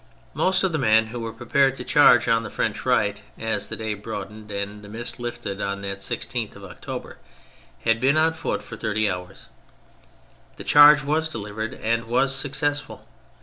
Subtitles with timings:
[0.33, 3.67] Most of the men who were pre pared to charge on the French right as
[3.67, 7.19] the day broadened and the mist lifted on that 16th of October,
[7.83, 9.49] had been on foot for thirty hours.
[10.55, 13.05] The charge was delivered, and was successful.